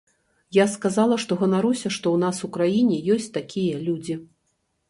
Я 0.55 0.63
сказала, 0.75 1.17
што 1.25 1.37
ганаруся, 1.43 1.91
што 1.97 2.05
ў 2.15 2.23
нас 2.25 2.37
у 2.47 2.49
краіне 2.57 2.97
ёсць 3.17 3.31
такія 3.39 3.75
людзі. 3.87 4.21